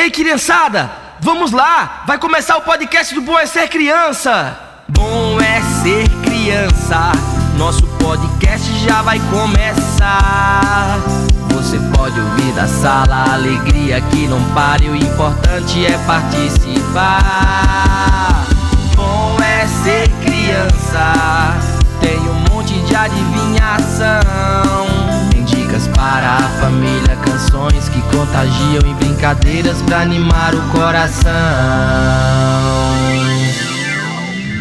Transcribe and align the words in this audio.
Ei, 0.00 0.12
criançada, 0.12 0.88
vamos 1.18 1.50
lá! 1.50 2.04
Vai 2.06 2.18
começar 2.18 2.56
o 2.56 2.60
podcast 2.60 3.12
do 3.12 3.20
Bom 3.20 3.36
é 3.36 3.46
Ser 3.46 3.66
Criança! 3.66 4.56
Bom 4.90 5.40
é 5.40 5.60
ser 5.82 6.08
criança, 6.22 7.10
nosso 7.56 7.84
podcast 7.98 8.78
já 8.78 9.02
vai 9.02 9.18
começar. 9.28 11.00
Você 11.50 11.80
pode 11.96 12.20
ouvir 12.20 12.52
da 12.52 12.68
sala 12.68 13.34
alegria 13.34 14.00
que 14.02 14.28
não 14.28 14.40
pare, 14.54 14.88
o 14.88 14.94
importante 14.94 15.84
é 15.84 15.98
participar. 16.06 17.16
Bom 18.94 19.36
é 19.42 19.66
ser 19.82 20.08
criança, 20.24 21.58
tem 22.00 22.20
um 22.20 22.54
monte 22.54 22.74
de 22.82 22.94
adivinhação. 22.94 24.14
Tem 25.32 25.42
dicas 25.42 25.88
para 25.88 26.38
família, 26.98 27.16
canções 27.24 27.88
que 27.88 28.00
contagiam 28.16 28.82
e 28.90 28.94
brincadeiras 28.94 29.80
pra 29.82 30.00
animar 30.00 30.54
o 30.54 30.62
coração. 30.70 31.30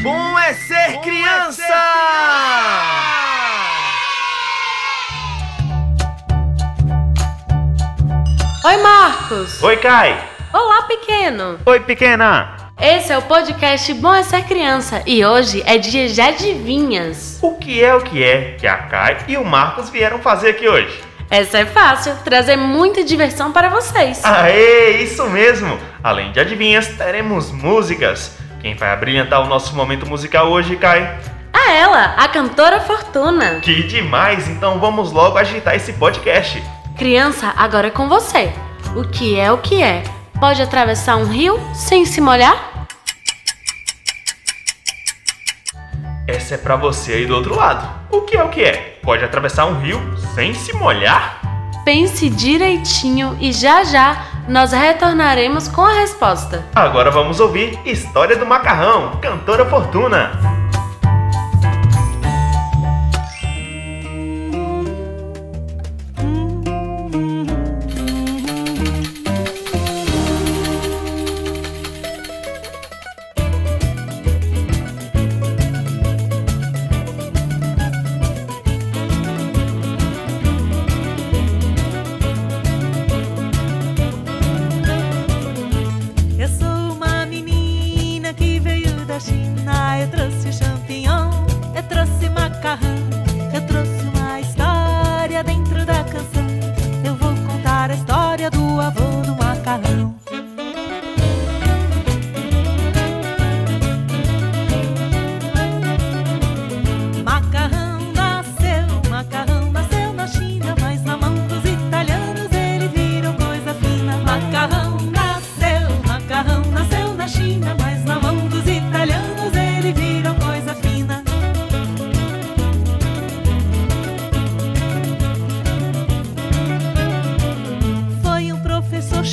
Bom 0.03 0.39
é 0.39 0.53
ser 0.53 0.99
criança! 1.01 1.63
Oi, 8.65 8.77
Marcos! 8.77 9.63
Oi, 9.63 9.77
Kai! 9.77 10.23
Olá, 10.53 10.83
pequeno! 10.83 11.59
Oi, 11.65 11.79
pequena! 11.79 12.55
Esse 12.79 13.11
é 13.11 13.17
o 13.17 13.23
podcast 13.23 13.91
Bom 13.95 14.13
é 14.13 14.21
Ser 14.21 14.43
Criança 14.43 15.01
e 15.07 15.25
hoje 15.25 15.63
é 15.65 15.79
dia 15.79 16.07
de 16.07 16.21
adivinhas. 16.21 17.39
O 17.41 17.55
que 17.55 17.83
é 17.83 17.95
o 17.95 18.01
que 18.01 18.23
é 18.23 18.55
que 18.59 18.67
a 18.67 18.77
Kai 18.77 19.17
e 19.27 19.35
o 19.35 19.43
Marcos 19.43 19.89
vieram 19.89 20.19
fazer 20.19 20.49
aqui 20.49 20.67
hoje? 20.67 21.07
Essa 21.29 21.59
é 21.59 21.65
fácil, 21.65 22.15
trazer 22.23 22.55
muita 22.55 23.03
diversão 23.03 23.51
para 23.51 23.69
vocês. 23.69 24.23
Aê, 24.23 25.03
isso 25.03 25.29
mesmo! 25.29 25.77
Além 26.01 26.31
de 26.31 26.39
adivinhas, 26.39 26.87
teremos 26.87 27.51
músicas. 27.51 28.37
Quem 28.61 28.75
vai 28.75 28.91
abrilhantar 28.91 29.41
o 29.41 29.47
nosso 29.47 29.75
momento 29.75 30.07
musical 30.07 30.47
hoje, 30.47 30.77
Kai? 30.77 31.19
A 31.51 31.71
ela, 31.73 32.15
a 32.17 32.27
cantora 32.29 32.79
Fortuna. 32.79 33.59
Que 33.59 33.83
demais! 33.83 34.47
Então 34.47 34.79
vamos 34.79 35.11
logo 35.11 35.37
agitar 35.37 35.75
esse 35.75 35.91
podcast. 35.93 36.63
Criança, 36.97 37.53
agora 37.57 37.87
é 37.87 37.91
com 37.91 38.07
você. 38.07 38.53
O 38.95 39.03
que 39.03 39.37
é 39.37 39.51
o 39.51 39.57
que 39.57 39.83
é? 39.83 40.03
Pode 40.39 40.61
atravessar 40.61 41.17
um 41.17 41.25
rio 41.25 41.59
sem 41.73 42.05
se 42.05 42.21
molhar? 42.21 42.87
Essa 46.25 46.55
é 46.55 46.57
pra 46.57 46.77
você 46.77 47.13
aí 47.13 47.25
do 47.25 47.35
outro 47.35 47.55
lado. 47.55 47.87
O 48.11 48.21
que 48.21 48.37
é 48.37 48.43
o 48.43 48.49
que 48.49 48.63
é? 48.63 48.96
Pode 49.07 49.23
atravessar 49.23 49.65
um 49.67 49.79
rio 49.79 50.01
sem 50.35 50.53
se 50.53 50.73
molhar? 50.73 51.39
Pense 51.85 52.29
direitinho 52.29 53.37
e 53.39 53.53
já 53.53 53.81
já 53.85 54.25
nós 54.49 54.73
retornaremos 54.73 55.69
com 55.69 55.79
a 55.79 55.93
resposta. 55.93 56.65
Agora 56.75 57.09
vamos 57.09 57.39
ouvir 57.39 57.79
História 57.85 58.35
do 58.35 58.45
Macarrão, 58.45 59.11
cantora 59.21 59.65
Fortuna. 59.65 60.56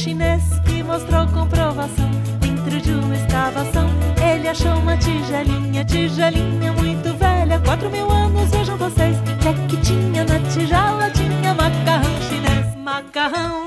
Chinês 0.04 0.42
que 0.66 0.82
mostrou 0.82 1.26
comprovação 1.28 2.10
dentro 2.38 2.78
de 2.78 2.92
uma 2.92 3.16
escavação. 3.16 3.88
Ele 4.22 4.46
achou 4.48 4.74
uma 4.74 4.98
tigelinha, 4.98 5.82
tigelinha 5.82 6.72
muito 6.74 7.16
velha, 7.16 7.58
quatro 7.60 7.90
mil 7.90 8.10
anos. 8.10 8.50
Vejam 8.50 8.76
vocês, 8.76 9.16
é 9.46 9.66
que 9.66 9.78
tinha 9.78 10.24
na 10.24 10.38
tigela? 10.50 11.10
Tinha 11.10 11.54
macarrão 11.54 12.20
chinês. 12.28 12.76
Macarrão 12.76 13.63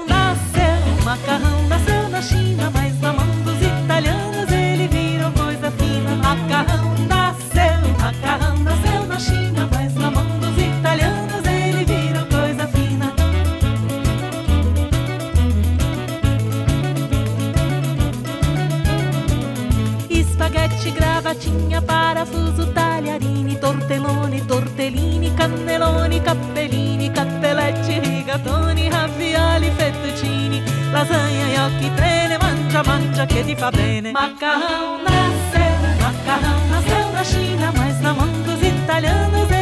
parafuso, 22.17 22.66
talharini, 22.73 23.59
tortellone, 23.59 24.44
tortellini, 24.45 25.33
cannelloni, 25.35 26.19
cappellini, 26.22 27.11
cattelette, 27.11 28.00
rigatoni, 28.00 28.89
ravioli, 28.89 29.69
fettuccini, 29.75 30.61
lasagna, 30.91 31.45
gnocchi, 31.47 31.91
trene, 31.94 32.38
mangia, 32.39 32.81
mangia 32.83 33.25
che 33.25 33.44
ti 33.45 33.56
fa 33.56 33.69
bene. 33.69 34.11
Macarrão 34.11 35.03
nasceu, 35.03 35.77
macarrão 36.01 36.59
nasceu 36.72 37.11
na 37.11 37.23
China, 37.23 37.72
mas 37.75 38.00
na 38.00 38.13
mão 38.13 38.31
dos 38.44 38.61
italianos 38.63 39.56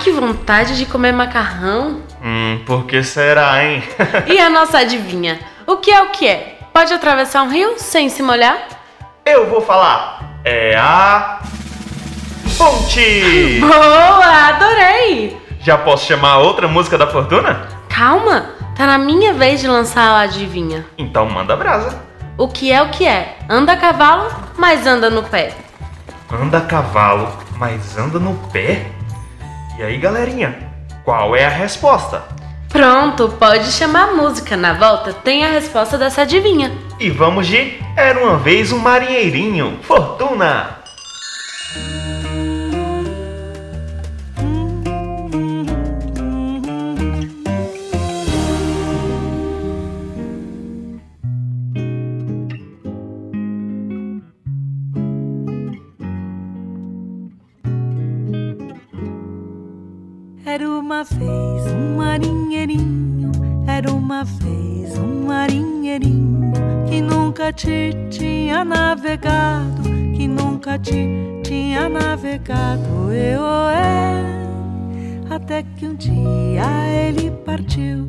que 0.00 0.10
vontade 0.10 0.76
de 0.76 0.86
comer 0.86 1.12
macarrão! 1.12 2.00
Hum, 2.22 2.60
por 2.66 2.86
que 2.86 3.02
será, 3.02 3.62
hein? 3.62 3.82
E 4.26 4.38
a 4.38 4.48
nossa 4.48 4.78
adivinha? 4.78 5.38
O 5.66 5.76
que 5.76 5.90
é 5.90 6.02
o 6.02 6.08
que 6.08 6.26
é? 6.26 6.58
Pode 6.72 6.92
atravessar 6.92 7.42
um 7.42 7.50
rio 7.50 7.74
sem 7.76 8.08
se 8.08 8.22
molhar? 8.22 8.56
Eu 9.24 9.48
vou 9.48 9.60
falar. 9.60 10.40
É 10.44 10.74
a. 10.76 11.40
Ponte! 12.56 13.60
Boa, 13.60 14.48
adorei! 14.48 15.38
Já 15.60 15.76
posso 15.76 16.06
chamar 16.06 16.38
outra 16.38 16.66
música 16.66 16.96
da 16.96 17.06
Fortuna? 17.06 17.68
Calma, 17.88 18.54
tá 18.74 18.86
na 18.86 18.96
minha 18.96 19.34
vez 19.34 19.60
de 19.60 19.68
lançar 19.68 20.02
a 20.02 20.20
adivinha. 20.20 20.86
Então 20.96 21.28
manda 21.28 21.54
brasa. 21.54 22.00
O 22.38 22.48
que 22.48 22.72
é 22.72 22.80
o 22.80 22.88
que 22.88 23.06
é? 23.06 23.36
Anda 23.48 23.72
a 23.72 23.76
cavalo, 23.76 24.30
mas 24.56 24.86
anda 24.86 25.10
no 25.10 25.22
pé. 25.24 25.52
Anda 26.32 26.58
a 26.58 26.62
cavalo, 26.62 27.30
mas 27.56 27.98
anda 27.98 28.18
no 28.18 28.34
pé? 28.50 28.86
E 29.80 29.82
aí, 29.82 29.96
galerinha? 29.96 30.58
Qual 31.06 31.34
é 31.34 31.46
a 31.46 31.48
resposta? 31.48 32.22
Pronto, 32.68 33.30
pode 33.38 33.72
chamar 33.72 34.10
a 34.10 34.12
música. 34.12 34.54
Na 34.54 34.74
volta 34.74 35.14
tem 35.14 35.42
a 35.42 35.52
resposta 35.52 35.96
dessa 35.96 36.20
adivinha. 36.20 36.70
E 36.98 37.08
vamos 37.08 37.46
de 37.46 37.78
Era 37.96 38.22
uma 38.22 38.36
vez 38.36 38.72
um 38.72 38.78
marinheirinho, 38.78 39.78
Fortuna! 39.80 40.79
Navegado. 73.30 73.36
Eu 73.36 73.44
é, 73.68 75.34
até 75.34 75.62
que 75.62 75.86
um 75.86 75.94
dia 75.94 76.64
ele 77.06 77.30
partiu 77.44 78.08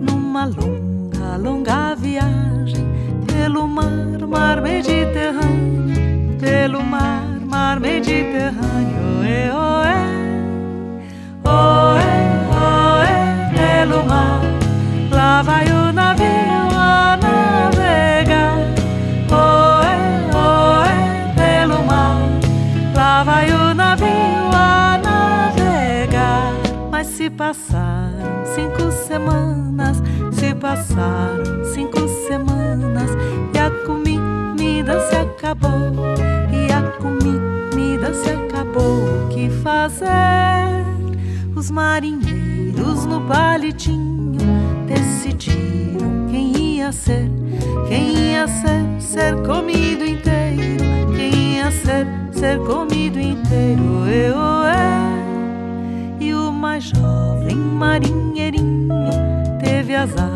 numa 0.00 0.46
longa, 0.46 1.36
longa 1.36 1.94
viagem 1.94 2.86
pelo 3.26 3.66
mar, 3.66 4.18
mar 4.28 4.60
Mediterrâneo, 4.60 6.36
pelo 6.38 6.82
mar, 6.82 7.24
mar 7.46 7.80
Mediterrâneo. 7.80 9.24
Eu 9.24 9.82
é 9.82 9.98
Oé, 11.44 12.04
oé, 12.50 13.50
pelo 13.54 14.04
mar, 14.04 14.40
lá 15.10 15.42
vai 15.42 15.66
o 15.66 15.92
navio 15.92 16.47
passaram 27.38 28.44
cinco 28.44 28.90
semanas, 28.90 30.02
se 30.32 30.52
passaram 30.56 31.64
cinco 31.72 32.08
semanas, 32.26 33.10
e 33.54 33.58
a 33.58 33.70
comida 33.86 34.98
se 35.08 35.16
acabou, 35.16 35.70
e 36.52 36.72
a 36.72 36.82
comida 37.00 38.12
se 38.12 38.30
acabou. 38.30 39.04
O 39.04 39.28
que 39.28 39.48
fazer? 39.62 40.84
Os 41.54 41.70
marinheiros 41.70 43.06
no 43.06 43.20
palitinho 43.20 44.40
decidiram 44.88 46.26
quem 46.28 46.56
ia 46.56 46.90
ser, 46.90 47.30
quem 47.86 48.32
ia 48.32 48.48
ser, 48.48 48.84
ser 48.98 49.36
comido 49.46 49.87
azar 59.98 60.30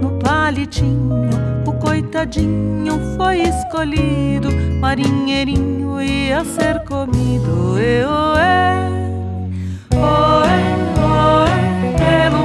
no 0.00 0.10
palitinho. 0.18 1.30
O 1.66 1.72
coitadinho 1.72 3.16
foi 3.16 3.42
escolhido, 3.42 4.50
marinheirinho 4.80 6.00
ia 6.00 6.44
ser 6.44 6.84
comido. 6.84 7.78
Eu 7.78 8.36
é. 8.36 8.88
Oé, 9.94 10.60
oé, 11.12 11.96
pelo 11.98 12.39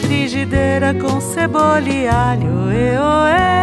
frigideira 0.00 0.94
com 0.94 1.20
cebola 1.20 1.88
e 1.88 2.06
alho. 2.08 2.72
E, 2.72 2.98
oé, 2.98 3.58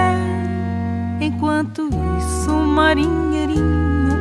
Enquanto 1.20 1.90
isso, 2.20 2.52
um 2.52 2.66
marinheirinho, 2.66 4.14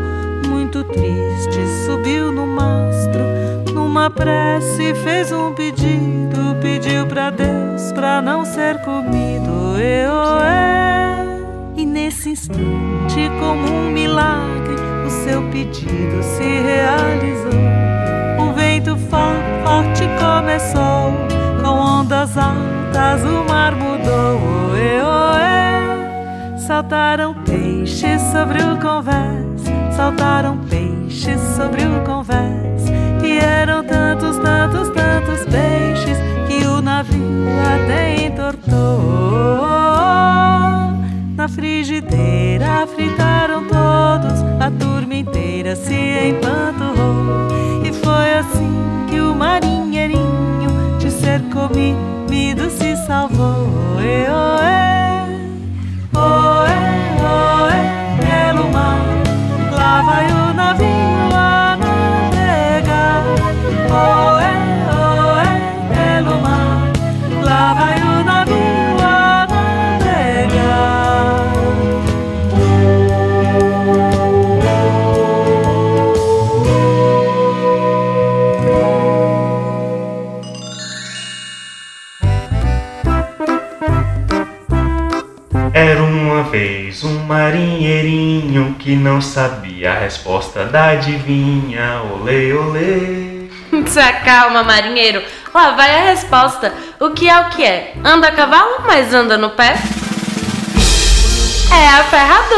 muito 0.48 0.84
triste, 0.84 1.58
subiu 1.84 2.32
no 2.32 2.46
mastro. 2.46 3.74
Numa 3.74 4.08
prece, 4.08 4.94
fez 4.94 5.32
um 5.32 5.52
pedido: 5.52 6.56
pediu 6.62 7.06
pra 7.06 7.30
Deus 7.30 7.92
pra 7.92 8.22
não 8.22 8.44
ser 8.44 8.80
comido. 8.82 9.78
Eu 9.78 10.40
é. 10.40 11.26
E 11.76 11.84
nesse 11.84 12.30
instante, 12.30 13.30
como 13.40 13.66
um 13.66 13.90
milagre, 13.90 14.76
o 15.06 15.10
seu 15.10 15.42
pedido 15.50 16.22
se 16.22 16.42
realizou. 16.42 17.52
Um 18.38 18.52
vento 18.52 18.96
forte 19.10 20.04
começou, 20.18 21.12
com 21.74 21.80
ondas 21.80 22.36
altas 22.38 23.24
o 23.24 23.44
mar 23.48 23.74
mudou. 23.74 24.76
Eu 24.76 25.08
é. 25.36 26.56
Saltaram 26.56 27.34
peixes 27.44 28.22
sobre 28.32 28.62
o 28.62 28.78
convés, 28.78 29.96
saltaram 29.96 30.58
peixes 30.70 31.40
sobre 31.56 31.82
o 31.82 32.04
convés. 32.04 32.84
E 33.24 33.38
eram 33.38 33.82
tantos, 33.84 34.36
tantos, 34.38 34.88
tantos 34.90 35.44
peixes 35.46 36.18
que 36.46 36.64
o 36.66 36.80
navio 36.80 37.48
até 37.74 38.26
entortou. 38.26 38.74
Na 41.36 41.48
frigideira 41.48 42.86
fritaram 42.86 43.64
todos, 43.64 44.42
a 44.60 44.70
turma 44.70 45.14
inteira 45.16 45.74
se 45.74 45.92
empanturrou. 45.92 47.48
E 47.84 47.92
foi 47.92 48.34
assim 48.34 49.06
que 49.08 49.20
o 49.20 49.34
marinheirinho 49.34 50.53
de 51.38 51.40
ser 51.40 51.42
comido 51.50 52.70
se 52.70 52.96
salvou. 53.06 53.66
Eu, 53.98 54.34
eu, 54.34 54.73
vez 86.44 87.02
um 87.04 87.18
marinheirinho 87.24 88.76
que 88.78 88.94
não 88.94 89.20
sabia 89.20 89.92
a 89.92 89.98
resposta 89.98 90.64
da 90.64 90.90
adivinha. 90.90 92.00
Olê, 92.12 92.52
olê. 92.52 93.48
Se 93.86 93.98
acalma, 93.98 94.62
marinheiro. 94.62 95.22
Lá 95.52 95.72
vai 95.72 95.94
a 95.94 96.10
resposta. 96.10 96.72
O 97.00 97.10
que 97.10 97.28
é 97.28 97.40
o 97.40 97.48
que 97.50 97.64
é? 97.64 97.94
Anda 98.04 98.28
a 98.28 98.32
cavalo, 98.32 98.82
mas 98.86 99.12
anda 99.12 99.36
no 99.36 99.50
pé? 99.50 99.74
É 101.72 101.88
a 101.88 102.04
ferradura! 102.04 102.54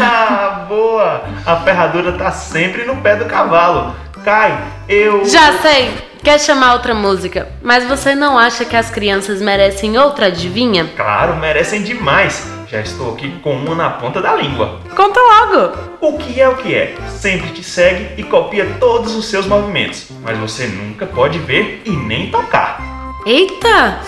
Ah, 0.02 0.64
boa! 0.68 1.24
A 1.44 1.56
ferradura 1.56 2.12
tá 2.12 2.30
sempre 2.30 2.84
no 2.84 2.96
pé 2.96 3.16
do 3.16 3.26
cavalo. 3.26 3.94
Cai, 4.24 4.58
eu. 4.88 5.24
Já 5.24 5.54
sei! 5.54 6.10
Quer 6.22 6.38
chamar 6.38 6.74
outra 6.74 6.94
música, 6.94 7.48
mas 7.62 7.84
você 7.84 8.14
não 8.14 8.38
acha 8.38 8.64
que 8.64 8.76
as 8.76 8.90
crianças 8.90 9.40
merecem 9.40 9.96
outra 9.98 10.26
adivinha? 10.26 10.90
Claro, 10.94 11.36
merecem 11.36 11.82
demais. 11.82 12.46
Já 12.70 12.82
estou 12.82 13.14
aqui 13.14 13.28
com 13.42 13.52
uma 13.52 13.74
na 13.74 13.90
ponta 13.90 14.22
da 14.22 14.36
língua. 14.36 14.78
Conta 14.94 15.18
logo! 15.18 15.76
O 16.00 16.16
que 16.16 16.40
é 16.40 16.48
o 16.48 16.54
que 16.54 16.72
é? 16.72 16.94
Sempre 17.08 17.50
te 17.50 17.64
segue 17.64 18.10
e 18.16 18.22
copia 18.22 18.64
todos 18.78 19.16
os 19.16 19.26
seus 19.26 19.44
movimentos, 19.44 20.06
mas 20.22 20.38
você 20.38 20.68
nunca 20.68 21.04
pode 21.04 21.40
ver 21.40 21.82
e 21.84 21.90
nem 21.90 22.30
tocar. 22.30 22.80
Eita! 23.26 24.00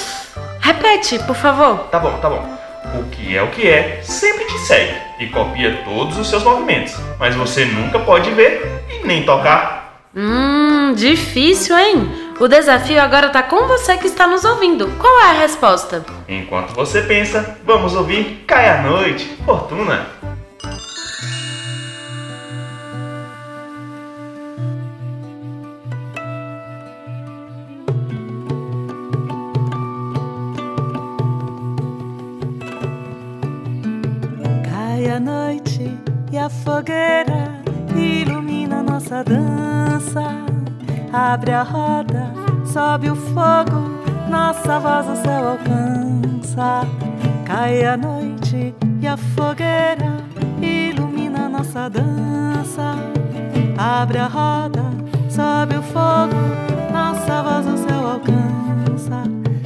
Repete, 0.61 1.19
por 1.26 1.35
favor. 1.35 1.88
Tá 1.90 1.99
bom, 1.99 2.16
tá 2.19 2.31
bom. 2.31 2.57
O 3.00 3.11
que 3.11 3.37
é 3.37 3.42
o 3.42 3.49
que 3.49 3.66
é? 3.66 4.00
Sempre 4.00 4.45
te 4.45 4.57
segue 4.61 4.95
e 5.19 5.26
copia 5.26 5.83
todos 5.85 6.16
os 6.16 6.28
seus 6.28 6.45
movimentos, 6.45 6.95
mas 7.19 7.35
você 7.35 7.64
nunca 7.64 7.99
pode 7.99 8.31
ver 8.31 8.85
e 8.88 9.04
nem 9.04 9.25
tocar. 9.25 10.04
Hum, 10.14 10.95
difícil, 10.95 11.76
hein? 11.76 12.22
O 12.42 12.49
desafio 12.49 13.00
agora 13.00 13.30
tá 13.30 13.40
com 13.40 13.68
você 13.68 13.96
que 13.96 14.08
está 14.08 14.26
nos 14.26 14.44
ouvindo. 14.44 14.90
Qual 14.99 15.20
é 15.20 15.30
a 15.30 15.32
resposta? 15.32 16.04
Enquanto 16.28 16.75
você 16.75 17.00
pensa, 17.02 17.56
vamos 17.64 17.94
ouvir 17.94 18.42
Cai 18.49 18.68
a 18.68 18.82
Noite, 18.82 19.26
Fortuna. 19.44 20.08
Cai 34.68 35.08
a 35.08 35.20
noite 35.20 35.96
e 36.32 36.38
a 36.38 36.50
fogueira 36.50 37.62
ilumina 37.94 38.82
nossa 38.82 39.22
dança. 39.22 40.42
Abre 41.12 41.52
a 41.52 41.62
roda, 41.62 42.33
sobe 42.64 43.11
o 43.11 43.14
fogo, 43.14 44.00
nossa 44.31 44.81
voz 44.81 45.07
o 45.11 45.16
céu 45.23 45.50
alcança. 45.50 46.87
Cai 47.45 47.85
a 47.85 47.99
noite 47.99 48.75
e 48.99 49.07
a 49.07 49.16
fogueira 49.19 50.16
ilumina 50.62 51.50
nossa 51.50 51.90
dança. 51.90 52.95
Abre 53.76 54.19
a 54.19 54.26
roda, 54.26 54.85
sobe 55.28 55.76
o 55.76 55.83
fogo, 55.83 56.35
nossa 56.90 57.42
voz 57.42 57.66
o 57.66 57.76
céu 57.76 58.07
alcança. 58.12 59.23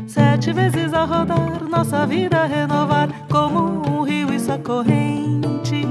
Sete 0.08 0.52
vezes 0.52 0.92
a 0.92 1.04
rodar, 1.04 1.62
nossa 1.70 2.04
vida 2.06 2.44
renovar 2.46 3.08
como 3.30 3.88
um 3.88 4.02
rio 4.02 4.34
e 4.34 4.40
sua 4.40 4.58
corrente. 4.58 5.86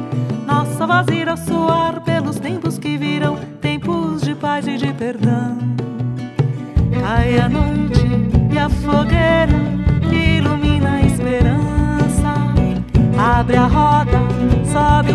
Nossa 0.45 0.85
voz 0.85 1.07
irá 1.07 1.37
soar 1.37 2.01
pelos 2.01 2.39
tempos 2.39 2.77
que 2.77 2.97
virão, 2.97 3.37
tempos 3.61 4.21
de 4.21 4.35
paz 4.35 4.67
e 4.67 4.77
de 4.77 4.91
perdão. 4.93 5.34
Fogueira 8.85 9.57
ilumina 10.11 10.91
a 10.93 11.01
esperança. 11.01 12.33
Abre 13.17 13.57
a 13.57 13.65
roda, 13.65 14.19
sobe 14.71 15.11
o 15.13 15.14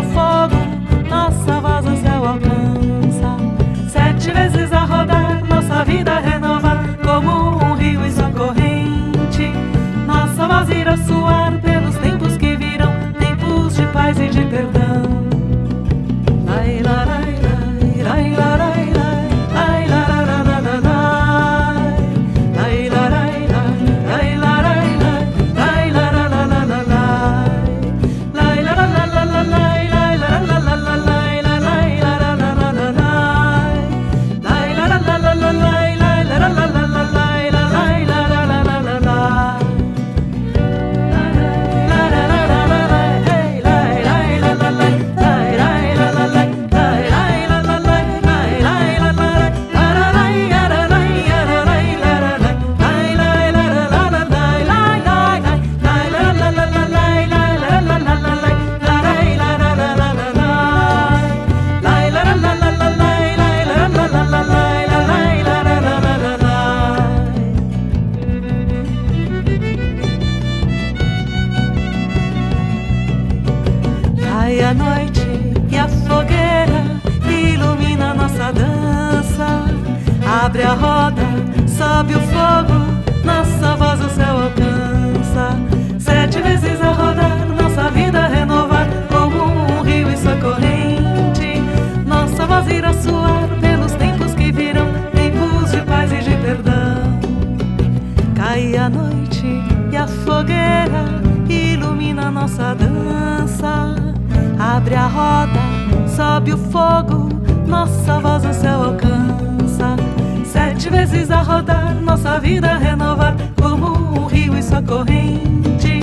sobe 106.41 106.53
o 106.53 106.57
fogo, 106.57 107.29
nossa 107.67 108.19
voz 108.19 108.43
o 108.43 108.53
céu 108.53 108.83
alcança. 108.83 109.95
Sete 110.43 110.89
vezes 110.89 111.29
a 111.29 111.41
rodar, 111.41 111.95
nossa 112.01 112.39
vida 112.39 112.77
renovar, 112.77 113.35
como 113.61 114.19
um 114.19 114.25
rio 114.25 114.57
e 114.57 114.63
sua 114.63 114.81
corrente. 114.81 116.01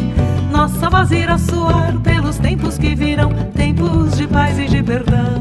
Nossa 0.53 0.89
voz 0.89 1.11
irá 1.11 1.37
soar 1.39 1.93
pelos 2.03 2.39
tempos 2.39 2.79
que 2.79 2.95
virão, 2.95 3.31
tempos 3.57 4.17
de 4.17 4.27
paz 4.29 4.59
e 4.59 4.67
de 4.67 4.83
perdão. 4.83 5.38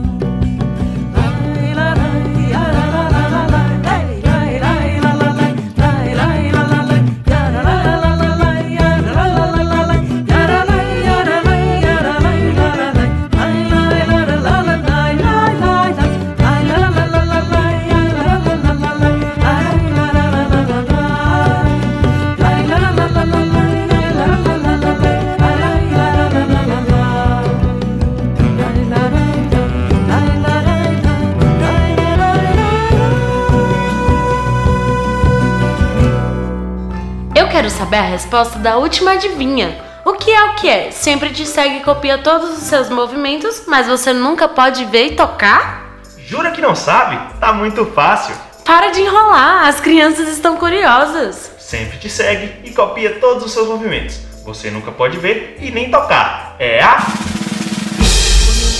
Saber 37.88 38.00
a 38.00 38.01
resposta 38.01 38.60
da 38.60 38.75
última 38.75 39.12
adivinha. 39.12 39.82
O 40.03 40.12
que 40.12 40.29
é 40.29 40.44
o 40.44 40.56
que 40.56 40.67
é? 40.67 40.91
Sempre 40.91 41.29
te 41.29 41.46
segue 41.46 41.77
e 41.77 41.84
copia 41.84 42.17
todos 42.17 42.58
os 42.58 42.63
seus 42.65 42.89
movimentos, 42.89 43.63
mas 43.65 43.88
você 43.88 44.12
nunca 44.12 44.46
pode 44.46 44.84
ver 44.84 45.13
e 45.13 45.15
tocar? 45.15 45.98
Jura 46.17 46.51
que 46.51 46.60
não 46.60 46.75
sabe? 46.75 47.17
Tá 47.39 47.53
muito 47.53 47.86
fácil. 47.86 48.36
Para 48.65 48.89
de 48.89 49.00
enrolar, 49.00 49.70
as 49.70 49.79
crianças 49.79 50.27
estão 50.27 50.58
curiosas. 50.58 51.50
Sempre 51.58 51.98
te 51.98 52.10
segue 52.10 52.56
e 52.65 52.72
copia 52.72 53.22
todos 53.22 53.46
os 53.46 53.53
seus 53.53 53.70
movimentos. 53.70 54.20
Você 54.44 54.70
nunca 54.70 54.91
pode 54.91 55.17
ver 55.17 55.58
e 55.62 55.72
nem 55.72 55.89
tocar. 55.89 56.58
É 56.60 56.84
a. 56.84 56.98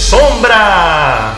Sombra! 0.10 1.34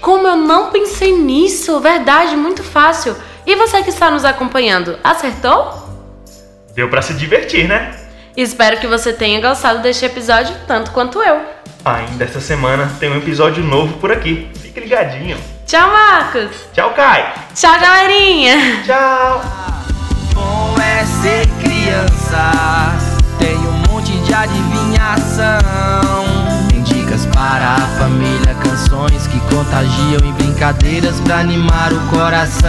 Como 0.00 0.28
eu 0.28 0.36
não 0.36 0.70
pensei 0.70 1.10
nisso, 1.10 1.80
verdade, 1.80 2.36
muito 2.36 2.62
fácil. 2.62 3.16
E 3.44 3.56
você 3.56 3.82
que 3.82 3.90
está 3.90 4.08
nos 4.08 4.24
acompanhando, 4.24 4.96
acertou? 5.02 5.81
Deu 6.74 6.88
pra 6.88 7.02
se 7.02 7.14
divertir, 7.14 7.68
né? 7.68 7.94
Espero 8.36 8.78
que 8.78 8.86
você 8.86 9.12
tenha 9.12 9.40
gostado 9.40 9.80
deste 9.80 10.06
episódio 10.06 10.54
tanto 10.66 10.90
quanto 10.92 11.22
eu. 11.22 11.42
Ainda 11.84 12.24
essa 12.24 12.40
semana 12.40 12.90
tem 12.98 13.10
um 13.10 13.18
episódio 13.18 13.62
novo 13.62 13.98
por 13.98 14.10
aqui. 14.10 14.48
Fique 14.54 14.80
ligadinho. 14.80 15.36
Tchau, 15.66 15.90
Marcos! 15.90 16.50
Tchau, 16.72 16.94
Kai! 16.94 17.34
Tchau, 17.54 17.78
galerinha! 17.78 18.82
Tchau! 18.84 19.42
Bom 20.34 20.74
é 20.80 21.04
ser 21.04 21.46
criança, 21.60 22.52
tem 23.38 23.54
um 23.56 23.92
monte 23.92 24.12
de 24.12 24.32
adivinhação. 24.32 25.52
Tem 26.70 26.82
dicas 26.82 27.26
para 27.26 27.74
a 27.74 27.86
família, 27.98 28.54
canções 28.62 29.26
que 29.26 29.38
contagiam 29.54 30.20
e 30.24 30.32
brincadeiras 30.32 31.20
pra 31.20 31.40
animar 31.40 31.92
o 31.92 32.00
coração. 32.08 32.62